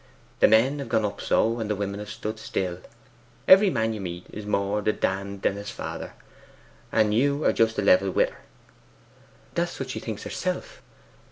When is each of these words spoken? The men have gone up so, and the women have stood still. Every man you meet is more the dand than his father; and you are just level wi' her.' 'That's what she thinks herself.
The 0.39 0.47
men 0.47 0.79
have 0.79 0.89
gone 0.89 1.05
up 1.05 1.21
so, 1.21 1.59
and 1.59 1.69
the 1.69 1.75
women 1.75 1.99
have 1.99 2.09
stood 2.09 2.39
still. 2.39 2.79
Every 3.47 3.69
man 3.69 3.93
you 3.93 4.01
meet 4.01 4.25
is 4.31 4.47
more 4.47 4.81
the 4.81 4.91
dand 4.93 5.43
than 5.43 5.55
his 5.57 5.69
father; 5.69 6.13
and 6.91 7.13
you 7.13 7.45
are 7.45 7.53
just 7.53 7.77
level 7.77 8.09
wi' 8.09 8.23
her.' 8.25 8.37
'That's 9.53 9.79
what 9.79 9.91
she 9.91 9.99
thinks 9.99 10.23
herself. 10.23 10.81